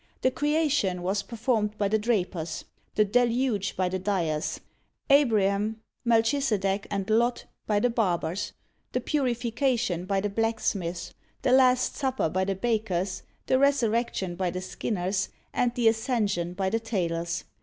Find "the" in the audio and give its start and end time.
0.23-0.31, 1.87-1.99, 2.95-3.05, 3.87-3.99, 7.79-7.91, 8.93-8.99, 10.19-10.27, 11.43-11.51, 12.45-12.55, 13.45-13.59, 14.49-14.61, 15.75-15.87, 16.71-16.79